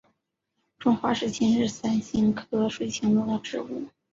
[0.79, 3.87] 中华水芹是伞形科水芹属的植物。